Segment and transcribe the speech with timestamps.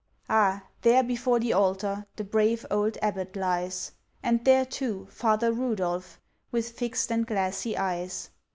[0.29, 0.63] Ah!
[0.81, 3.91] there before the Altar, The brave old Abbot lies;
[4.23, 6.19] And there, too, Father Rudolph,
[6.51, 8.31] With fixed and glassy eyes.